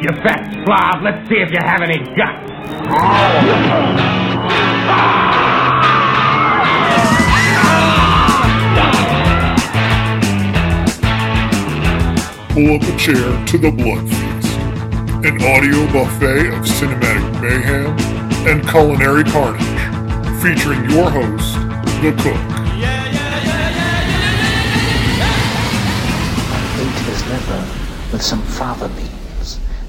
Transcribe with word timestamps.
You 0.00 0.08
fat 0.22 0.48
slob, 0.64 1.02
let's 1.02 1.28
see 1.28 1.34
if 1.34 1.50
you 1.52 1.58
have 1.60 1.82
any 1.82 1.98
guts. 2.16 2.50
Pull 12.54 12.76
up 12.76 12.82
a 12.82 12.96
chair 12.96 13.44
to 13.44 13.58
the 13.58 13.70
Blood 13.70 14.08
Feast, 14.08 14.56
an 15.22 15.36
audio 15.44 15.84
buffet 15.92 16.48
of 16.48 16.64
cinematic 16.64 17.42
mayhem 17.42 17.92
and 18.48 18.66
culinary 18.70 19.24
carnage, 19.24 19.60
featuring 20.40 20.88
your 20.88 21.10
host, 21.10 21.56
The 22.00 22.12
Cook. 22.12 22.40
I 26.48 26.58
ate 26.80 27.00
his 27.04 27.20
liver 27.26 27.64
with 28.12 28.22
some 28.22 28.40
fava 28.40 28.88
beans 28.88 29.19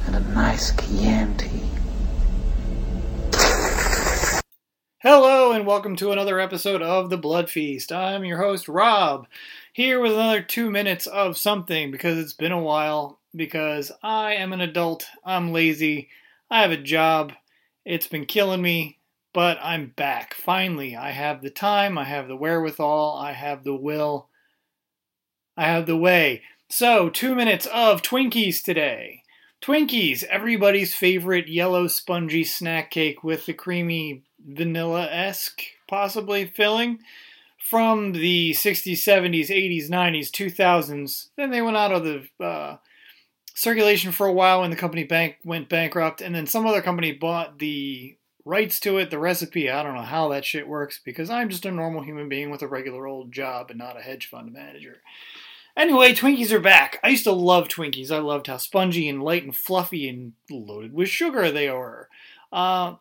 and 0.07 0.15
a 0.15 0.19
nice 0.33 0.71
Chianti. 0.71 1.49
Hello 4.99 5.51
and 5.51 5.65
welcome 5.65 5.95
to 5.97 6.11
another 6.11 6.39
episode 6.39 6.81
of 6.81 7.09
The 7.09 7.17
Blood 7.17 7.49
Feast. 7.49 7.91
I'm 7.91 8.23
your 8.23 8.37
host, 8.37 8.67
Rob, 8.67 9.27
here 9.73 9.99
with 9.99 10.13
another 10.13 10.41
two 10.41 10.69
minutes 10.69 11.07
of 11.07 11.37
something 11.37 11.91
because 11.91 12.17
it's 12.17 12.33
been 12.33 12.51
a 12.51 12.61
while, 12.61 13.19
because 13.35 13.91
I 14.03 14.35
am 14.35 14.53
an 14.53 14.61
adult, 14.61 15.05
I'm 15.25 15.51
lazy, 15.51 16.09
I 16.49 16.61
have 16.61 16.71
a 16.71 16.77
job, 16.77 17.33
it's 17.85 18.07
been 18.07 18.25
killing 18.25 18.61
me, 18.61 18.99
but 19.33 19.57
I'm 19.61 19.87
back. 19.95 20.33
Finally, 20.33 20.95
I 20.95 21.11
have 21.11 21.41
the 21.41 21.49
time, 21.49 21.97
I 21.97 22.05
have 22.05 22.27
the 22.27 22.35
wherewithal, 22.35 23.17
I 23.17 23.33
have 23.33 23.63
the 23.63 23.75
will, 23.75 24.29
I 25.57 25.65
have 25.65 25.85
the 25.85 25.97
way. 25.97 26.43
So, 26.69 27.09
two 27.09 27.35
minutes 27.35 27.65
of 27.65 28.01
Twinkies 28.01 28.63
today. 28.63 29.20
Twinkies, 29.61 30.23
everybody's 30.23 30.95
favorite 30.95 31.47
yellow 31.47 31.85
spongy 31.85 32.43
snack 32.43 32.89
cake 32.89 33.23
with 33.23 33.45
the 33.45 33.53
creamy 33.53 34.23
vanilla 34.43 35.07
esque, 35.11 35.61
possibly 35.87 36.45
filling 36.45 36.97
from 37.59 38.13
the 38.13 38.53
60s, 38.53 38.93
70s, 38.93 39.49
80s, 39.49 39.87
90s, 39.87 40.31
2000s. 40.31 41.27
Then 41.37 41.51
they 41.51 41.61
went 41.61 41.77
out 41.77 41.91
of 41.91 42.03
the 42.03 42.27
uh, 42.43 42.77
circulation 43.53 44.11
for 44.11 44.25
a 44.25 44.33
while 44.33 44.61
when 44.61 44.71
the 44.71 44.75
company 44.75 45.03
bank 45.03 45.35
went 45.45 45.69
bankrupt, 45.69 46.21
and 46.21 46.33
then 46.33 46.47
some 46.47 46.65
other 46.65 46.81
company 46.81 47.11
bought 47.11 47.59
the 47.59 48.17
rights 48.43 48.79
to 48.79 48.97
it, 48.97 49.11
the 49.11 49.19
recipe. 49.19 49.69
I 49.69 49.83
don't 49.83 49.93
know 49.93 50.01
how 50.01 50.29
that 50.29 50.43
shit 50.43 50.67
works 50.67 50.99
because 51.05 51.29
I'm 51.29 51.49
just 51.49 51.67
a 51.67 51.71
normal 51.71 52.01
human 52.01 52.29
being 52.29 52.49
with 52.49 52.63
a 52.63 52.67
regular 52.67 53.05
old 53.05 53.31
job 53.31 53.69
and 53.69 53.77
not 53.77 53.95
a 53.95 54.01
hedge 54.01 54.27
fund 54.27 54.51
manager. 54.51 55.03
Anyway, 55.75 56.13
Twinkies 56.13 56.51
are 56.51 56.59
back. 56.59 56.99
I 57.03 57.09
used 57.09 57.23
to 57.23 57.31
love 57.31 57.67
Twinkies. 57.67 58.11
I 58.11 58.19
loved 58.19 58.47
how 58.47 58.57
spongy 58.57 59.07
and 59.07 59.23
light 59.23 59.43
and 59.43 59.55
fluffy 59.55 60.09
and 60.09 60.33
loaded 60.49 60.93
with 60.93 61.09
sugar 61.09 61.49
they 61.49 61.69
were. 61.69 62.09
Uh, 62.51 62.95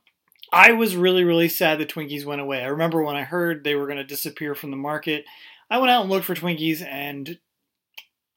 I 0.53 0.73
was 0.73 0.97
really, 0.97 1.25
really 1.25 1.49
sad 1.49 1.79
that 1.79 1.89
Twinkies 1.89 2.25
went 2.25 2.41
away. 2.41 2.63
I 2.63 2.67
remember 2.67 3.03
when 3.03 3.17
I 3.17 3.23
heard 3.23 3.63
they 3.65 3.75
were 3.75 3.87
going 3.87 3.99
to 3.99 4.05
disappear 4.05 4.55
from 4.55 4.71
the 4.71 4.77
market, 4.77 5.25
I 5.71 5.79
went 5.79 5.91
out 5.91 6.03
and 6.03 6.11
looked 6.11 6.27
for 6.27 6.35
Twinkies, 6.35 6.83
and 6.83 7.39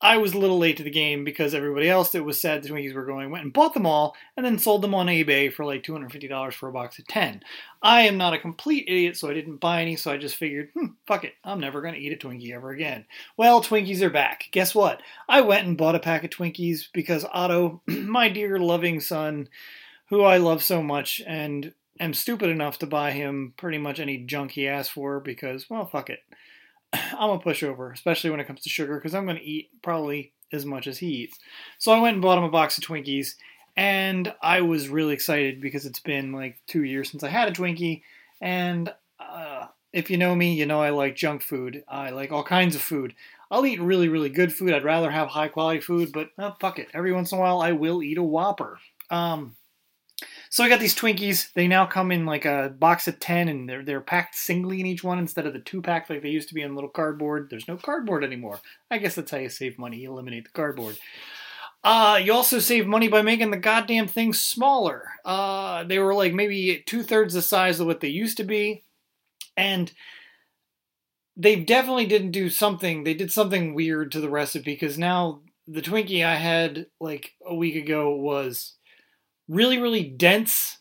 I 0.04 0.18
was 0.18 0.34
a 0.34 0.38
little 0.38 0.58
late 0.58 0.76
to 0.78 0.84
the 0.84 0.90
game 0.90 1.24
because 1.24 1.56
everybody 1.56 1.90
else 1.90 2.10
that 2.10 2.26
was 2.26 2.40
sad 2.40 2.62
the 2.62 2.68
Twinkies 2.68 2.94
were 2.94 3.06
going 3.06 3.32
went 3.32 3.46
and 3.46 3.54
bought 3.54 3.74
them 3.74 3.86
all 3.86 4.18
and 4.36 4.46
then 4.46 4.60
sold 4.60 4.82
them 4.82 4.94
on 4.94 5.08
eBay 5.08 5.52
for 5.52 5.64
like 5.64 5.82
$250 5.82 6.54
for 6.54 6.68
a 6.68 6.74
box 6.74 7.00
of 7.00 7.08
10. 7.08 7.42
I 7.82 8.02
am 8.02 8.18
not 8.18 8.34
a 8.34 8.38
complete 8.38 8.84
idiot, 8.90 9.16
so 9.16 9.30
I 9.30 9.34
didn't 9.34 9.62
buy 9.62 9.82
any, 9.82 9.96
so 9.96 10.12
I 10.12 10.18
just 10.18 10.36
figured, 10.36 10.72
hmm, 10.74 10.88
fuck 11.08 11.24
it, 11.24 11.36
I'm 11.46 11.62
never 11.62 11.82
going 11.82 11.94
to 11.94 12.00
eat 12.02 12.12
a 12.12 12.18
Twinkie 12.18 12.54
ever 12.54 12.72
again. 12.72 13.06
Well, 13.38 13.64
Twinkies 13.64 14.02
are 14.02 14.10
back. 14.10 14.50
Guess 14.52 14.76
what? 14.76 15.02
I 15.30 15.40
went 15.40 15.66
and 15.68 15.78
bought 15.78 15.96
a 15.96 16.00
pack 16.00 16.26
of 16.26 16.32
Twinkies 16.32 16.90
because 16.94 17.26
Otto, 17.32 17.82
my 17.88 18.28
dear 18.28 18.60
loving 18.60 19.00
son, 19.00 19.48
who 20.10 20.22
I 20.24 20.36
love 20.36 20.62
so 20.62 20.84
much 20.84 21.22
and 21.26 21.74
am 21.98 22.14
stupid 22.14 22.50
enough 22.50 22.78
to 22.80 22.88
buy 22.88 23.12
him 23.12 23.54
pretty 23.56 23.78
much 23.78 24.02
any 24.02 24.18
junk 24.18 24.52
he 24.52 24.68
asks 24.68 24.92
for 24.92 25.22
because, 25.22 25.70
well, 25.70 25.86
fuck 25.86 26.10
it. 26.10 26.20
I'm 27.18 27.32
a 27.32 27.40
pushover, 27.40 27.92
especially 27.94 28.30
when 28.30 28.40
it 28.40 28.48
comes 28.48 28.62
to 28.62 28.70
sugar, 28.70 28.96
because 28.96 29.16
I'm 29.16 29.26
going 29.26 29.38
to 29.38 29.44
eat 29.44 29.70
probably 29.82 30.34
as 30.52 30.66
much 30.66 30.88
as 30.88 31.00
he 31.00 31.08
eats. 31.08 31.40
So 31.78 31.92
I 31.92 32.00
went 32.00 32.14
and 32.14 32.22
bought 32.22 32.38
him 32.38 32.44
a 32.44 32.50
box 32.50 32.78
of 32.78 32.84
Twinkies, 32.84 33.36
and 33.76 34.34
I 34.42 34.62
was 34.62 34.90
really 34.90 35.14
excited 35.14 35.60
because 35.60 35.86
it's 35.86 36.00
been 36.00 36.32
like 36.32 36.58
two 36.68 36.84
years 36.84 37.10
since 37.10 37.24
I 37.24 37.30
had 37.30 37.48
a 37.48 37.52
Twinkie, 37.52 38.04
and 38.40 38.94
uh, 39.20 39.68
if 39.92 40.10
you 40.10 40.18
know 40.18 40.36
me, 40.36 40.54
you 40.54 40.66
know 40.66 40.82
I 40.82 40.92
like 40.92 41.16
junk 41.16 41.42
food. 41.42 41.84
I 41.88 42.12
like 42.12 42.32
all 42.32 42.44
kinds 42.44 42.76
of 42.76 42.82
food. 42.82 43.16
I'll 43.50 43.66
eat 43.66 43.82
really, 43.82 44.10
really 44.10 44.30
good 44.30 44.54
food. 44.54 44.74
I'd 44.74 44.84
rather 44.84 45.12
have 45.12 45.30
high 45.30 45.48
quality 45.48 45.80
food, 45.80 46.12
but 46.12 46.30
uh, 46.38 46.52
fuck 46.60 46.80
it. 46.80 46.90
Every 46.94 47.14
once 47.14 47.32
in 47.32 47.38
a 47.38 47.42
while, 47.42 47.62
I 47.62 47.72
will 47.72 48.02
eat 48.02 48.18
a 48.18 48.24
Whopper. 48.24 48.80
Um, 49.10 49.56
so 50.54 50.64
I 50.64 50.70
got 50.70 50.80
these 50.80 50.94
Twinkies. 50.94 51.52
They 51.54 51.68
now 51.68 51.88
come 51.88 52.12
in 52.12 52.28
like 52.28 52.46
a 52.46 52.76
box 52.78 53.08
of 53.08 53.20
ten, 53.20 53.50
and 53.50 53.68
they're 53.68 53.84
they're 53.84 54.02
packed 54.02 54.36
singly 54.36 54.80
in 54.80 54.86
each 54.86 55.04
one 55.04 55.18
instead 55.18 55.48
of 55.48 55.54
the 55.54 55.60
two 55.60 55.82
pack 55.82 56.12
like 56.12 56.22
they 56.22 56.30
used 56.30 56.48
to 56.50 56.54
be 56.54 56.62
in 56.62 56.76
little 56.76 56.92
cardboard. 56.92 57.48
There's 57.50 57.68
no 57.68 57.76
cardboard 57.76 58.24
anymore. 58.24 58.60
I 58.92 59.00
guess 59.00 59.16
that's 59.16 59.32
how 59.32 59.40
you 59.40 59.50
save 59.50 59.80
money. 59.80 59.98
You 59.98 60.12
eliminate 60.12 60.44
the 60.44 60.52
cardboard. 60.52 61.00
Uh, 61.84 62.22
you 62.24 62.34
also 62.34 62.60
save 62.60 62.86
money 62.86 63.08
by 63.08 63.24
making 63.24 63.50
the 63.50 63.58
goddamn 63.58 64.08
thing 64.08 64.32
smaller. 64.32 65.10
Uh, 65.26 65.86
they 65.86 65.98
were 65.98 66.14
like 66.14 66.36
maybe 66.36 66.84
two 66.86 67.02
thirds 67.02 67.34
the 67.34 67.42
size 67.42 67.80
of 67.80 67.88
what 67.88 68.00
they 68.00 68.10
used 68.10 68.38
to 68.38 68.44
be, 68.44 68.84
and 69.58 69.92
they 71.36 71.56
definitely 71.56 72.06
didn't 72.06 72.30
do 72.30 72.52
something. 72.52 73.04
They 73.04 73.16
did 73.16 73.32
something 73.32 73.74
weird 73.74 74.12
to 74.12 74.22
the 74.22 74.30
recipe 74.30 74.74
because 74.74 75.00
now 75.00 75.42
the 75.68 75.82
Twinkie 75.82 76.24
I 76.24 76.36
had 76.36 76.86
like 77.00 77.32
a 77.44 77.56
week 77.56 77.76
ago 77.76 78.16
was 78.16 78.76
really, 79.48 79.80
really 79.80 80.04
dense. 80.04 80.78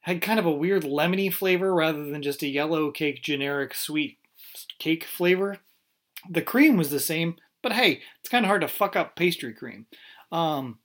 Had 0.00 0.20
kind 0.20 0.40
of 0.40 0.46
a 0.46 0.50
weird 0.50 0.82
lemony 0.82 1.32
flavor 1.32 1.72
rather 1.72 2.04
than 2.04 2.22
just 2.22 2.42
a 2.42 2.48
yellow 2.48 2.90
cake 2.90 3.22
generic 3.22 3.74
sweet 3.74 4.18
cake 4.78 5.04
flavor. 5.04 5.58
The 6.28 6.42
cream 6.42 6.76
was 6.76 6.90
the 6.90 7.00
same, 7.00 7.36
but 7.62 7.72
hey, 7.72 8.00
it's 8.20 8.28
kind 8.28 8.44
of 8.44 8.48
hard 8.48 8.62
to 8.62 8.68
fuck 8.68 8.96
up 8.96 9.14
pastry 9.14 9.54
cream. 9.54 9.86
Um, 10.32 10.78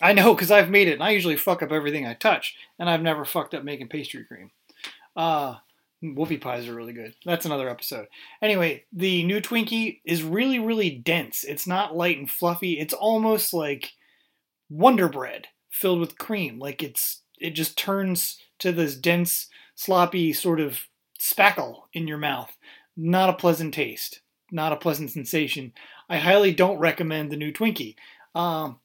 I 0.00 0.12
know 0.12 0.34
because 0.34 0.50
I've 0.50 0.70
made 0.70 0.88
it, 0.88 0.94
and 0.94 1.02
I 1.02 1.10
usually 1.10 1.36
fuck 1.36 1.62
up 1.62 1.72
everything 1.72 2.06
I 2.06 2.14
touch, 2.14 2.56
and 2.78 2.88
I've 2.88 3.02
never 3.02 3.24
fucked 3.24 3.54
up 3.54 3.64
making 3.64 3.88
pastry 3.88 4.24
cream. 4.24 4.50
Uh, 5.14 5.56
whoopie 6.02 6.40
pies 6.40 6.68
are 6.68 6.74
really 6.74 6.92
good. 6.92 7.14
That's 7.24 7.46
another 7.46 7.68
episode. 7.68 8.06
Anyway, 8.42 8.84
the 8.92 9.24
new 9.24 9.40
Twinkie 9.40 10.00
is 10.04 10.22
really, 10.22 10.58
really 10.58 10.90
dense. 10.90 11.44
It's 11.44 11.66
not 11.66 11.96
light 11.96 12.18
and 12.18 12.30
fluffy. 12.30 12.78
It's 12.78 12.94
almost 12.94 13.52
like 13.52 13.92
Wonder 14.68 15.08
Bread 15.08 15.46
filled 15.76 16.00
with 16.00 16.18
cream. 16.18 16.58
Like 16.58 16.82
it's 16.82 17.22
it 17.38 17.50
just 17.50 17.76
turns 17.76 18.38
to 18.58 18.72
this 18.72 18.96
dense, 18.96 19.48
sloppy 19.74 20.32
sort 20.32 20.60
of 20.60 20.80
spackle 21.20 21.82
in 21.92 22.08
your 22.08 22.18
mouth. 22.18 22.56
Not 22.96 23.30
a 23.30 23.34
pleasant 23.34 23.74
taste. 23.74 24.20
Not 24.50 24.72
a 24.72 24.76
pleasant 24.76 25.10
sensation. 25.10 25.72
I 26.08 26.18
highly 26.18 26.52
don't 26.52 26.78
recommend 26.78 27.30
the 27.30 27.36
new 27.36 27.52
Twinkie. 27.52 27.96
Um, 28.34 28.78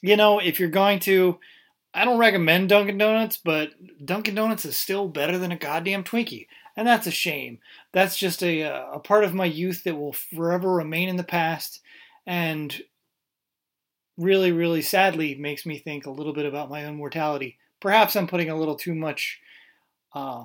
you 0.00 0.16
know, 0.16 0.38
if 0.38 0.60
you're 0.60 0.68
going 0.68 1.00
to, 1.00 1.38
I 1.92 2.04
don't 2.04 2.18
recommend 2.18 2.68
Dunkin' 2.68 2.98
Donuts, 2.98 3.36
but 3.36 3.70
Dunkin' 4.04 4.34
Donuts 4.34 4.64
is 4.64 4.76
still 4.76 5.08
better 5.08 5.36
than 5.38 5.52
a 5.52 5.58
goddamn 5.58 6.04
Twinkie, 6.04 6.46
and 6.76 6.86
that's 6.86 7.06
a 7.06 7.10
shame. 7.10 7.58
That's 7.92 8.16
just 8.16 8.42
a 8.42 8.62
a 8.62 8.98
part 8.98 9.24
of 9.24 9.34
my 9.34 9.44
youth 9.44 9.84
that 9.84 9.96
will 9.96 10.12
forever 10.12 10.72
remain 10.72 11.08
in 11.08 11.16
the 11.16 11.24
past, 11.24 11.80
and 12.26 12.82
really, 14.16 14.52
really 14.52 14.82
sadly 14.82 15.34
makes 15.34 15.66
me 15.66 15.78
think 15.78 16.06
a 16.06 16.10
little 16.10 16.32
bit 16.32 16.46
about 16.46 16.70
my 16.70 16.84
own 16.84 16.96
mortality. 16.96 17.58
Perhaps 17.80 18.16
I'm 18.16 18.26
putting 18.26 18.50
a 18.50 18.56
little 18.56 18.76
too 18.76 18.94
much 18.94 19.40
uh, 20.14 20.44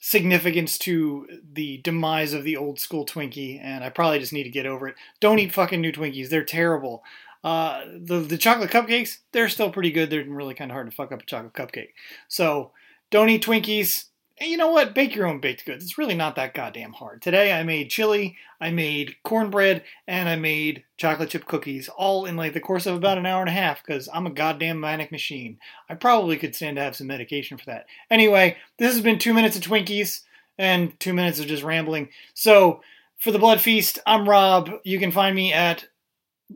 significance 0.00 0.78
to 0.78 1.26
the 1.52 1.78
demise 1.78 2.32
of 2.32 2.44
the 2.44 2.56
old 2.56 2.80
school 2.80 3.06
Twinkie, 3.06 3.60
and 3.62 3.84
I 3.84 3.90
probably 3.90 4.18
just 4.18 4.32
need 4.32 4.44
to 4.44 4.50
get 4.50 4.66
over 4.66 4.88
it. 4.88 4.96
Don't 5.20 5.38
eat 5.38 5.52
fucking 5.52 5.80
new 5.80 5.92
Twinkies; 5.92 6.28
they're 6.28 6.44
terrible. 6.44 7.04
Uh, 7.44 7.84
the 7.96 8.20
the 8.20 8.38
chocolate 8.38 8.70
cupcakes, 8.70 9.18
they're 9.32 9.48
still 9.48 9.70
pretty 9.70 9.90
good. 9.90 10.10
They're 10.10 10.24
really 10.24 10.54
kind 10.54 10.70
of 10.70 10.74
hard 10.74 10.90
to 10.90 10.96
fuck 10.96 11.12
up 11.12 11.22
a 11.22 11.26
chocolate 11.26 11.54
cupcake. 11.54 11.90
So 12.28 12.72
don't 13.10 13.28
eat 13.28 13.44
Twinkies. 13.44 14.06
And 14.40 14.48
you 14.50 14.56
know 14.56 14.70
what? 14.70 14.94
Bake 14.94 15.14
your 15.14 15.26
own 15.26 15.38
baked 15.38 15.66
goods. 15.66 15.84
It's 15.84 15.98
really 15.98 16.14
not 16.14 16.34
that 16.36 16.54
goddamn 16.54 16.94
hard. 16.94 17.20
Today 17.20 17.52
I 17.52 17.62
made 17.62 17.90
chili, 17.90 18.38
I 18.58 18.70
made 18.70 19.16
cornbread, 19.22 19.84
and 20.08 20.30
I 20.30 20.36
made 20.36 20.84
chocolate 20.96 21.28
chip 21.28 21.44
cookies, 21.44 21.90
all 21.90 22.24
in 22.24 22.36
like 22.36 22.54
the 22.54 22.60
course 22.60 22.86
of 22.86 22.96
about 22.96 23.18
an 23.18 23.26
hour 23.26 23.40
and 23.40 23.50
a 23.50 23.52
half 23.52 23.84
because 23.84 24.08
I'm 24.14 24.26
a 24.26 24.30
goddamn 24.30 24.80
manic 24.80 25.12
machine. 25.12 25.58
I 25.90 25.94
probably 25.94 26.38
could 26.38 26.54
stand 26.54 26.76
to 26.76 26.82
have 26.82 26.96
some 26.96 27.06
medication 27.06 27.58
for 27.58 27.66
that. 27.66 27.84
Anyway, 28.10 28.56
this 28.78 28.94
has 28.94 29.02
been 29.02 29.18
two 29.18 29.34
minutes 29.34 29.56
of 29.56 29.62
Twinkies 29.62 30.22
and 30.56 30.98
two 30.98 31.12
minutes 31.12 31.38
of 31.38 31.46
just 31.46 31.62
rambling. 31.62 32.08
So 32.32 32.80
for 33.18 33.32
the 33.32 33.38
Blood 33.38 33.60
Feast, 33.60 33.98
I'm 34.06 34.26
Rob. 34.26 34.70
You 34.84 34.98
can 34.98 35.12
find 35.12 35.36
me 35.36 35.52
at 35.52 35.86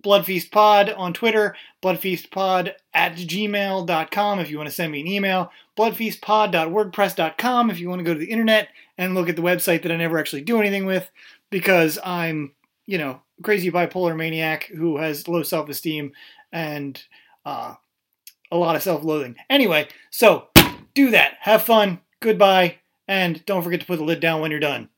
Bloodfeast 0.00 0.50
Pod 0.50 0.90
on 0.90 1.12
Twitter, 1.12 1.54
bloodfeastpod 1.82 2.72
at 2.92 3.14
gmail.com 3.14 4.38
if 4.40 4.50
you 4.50 4.56
want 4.56 4.68
to 4.68 4.74
send 4.74 4.90
me 4.92 5.00
an 5.00 5.06
email, 5.06 5.50
bloodfeastpod.wordpress.com 5.76 7.70
if 7.70 7.78
you 7.78 7.88
want 7.88 8.00
to 8.00 8.04
go 8.04 8.12
to 8.12 8.20
the 8.20 8.30
internet 8.30 8.68
and 8.98 9.14
look 9.14 9.28
at 9.28 9.36
the 9.36 9.42
website 9.42 9.82
that 9.82 9.92
I 9.92 9.96
never 9.96 10.18
actually 10.18 10.42
do 10.42 10.60
anything 10.60 10.86
with 10.86 11.10
because 11.50 11.98
I'm, 12.04 12.52
you 12.86 12.98
know, 12.98 13.20
crazy 13.42 13.70
bipolar 13.70 14.16
maniac 14.16 14.64
who 14.64 14.96
has 14.98 15.28
low 15.28 15.42
self 15.42 15.68
esteem 15.68 16.12
and 16.52 17.02
uh, 17.44 17.74
a 18.50 18.56
lot 18.56 18.76
of 18.76 18.82
self-loathing. 18.82 19.36
Anyway, 19.50 19.88
so 20.10 20.48
do 20.94 21.10
that. 21.10 21.34
Have 21.40 21.62
fun. 21.62 22.00
Goodbye, 22.20 22.76
and 23.06 23.44
don't 23.46 23.62
forget 23.62 23.80
to 23.80 23.86
put 23.86 23.98
the 23.98 24.04
lid 24.04 24.20
down 24.20 24.40
when 24.40 24.50
you're 24.50 24.60
done. 24.60 24.88